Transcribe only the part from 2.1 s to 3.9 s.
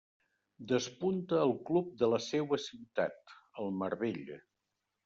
la seua ciutat, el